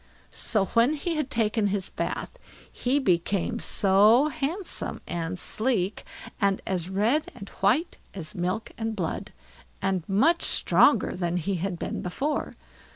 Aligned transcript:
So 0.31 0.65
when 0.73 0.93
he 0.93 1.13
had 1.13 1.29
taken 1.29 1.67
his 1.67 1.91
bath, 1.91 2.39
he 2.71 2.97
became 2.97 3.59
so 3.59 4.29
handsome 4.29 4.99
and 5.05 5.37
sleek, 5.37 6.03
and 6.41 6.59
as 6.65 6.89
red 6.89 7.31
and 7.35 7.49
white 7.61 7.99
as 8.15 8.33
milk 8.33 8.71
and 8.79 8.95
blood, 8.95 9.31
and 9.79 10.01
much 10.09 10.41
stronger 10.41 11.15
than 11.15 11.37
he 11.37 11.57
had 11.57 11.77
been 11.77 12.01
before. 12.01 12.55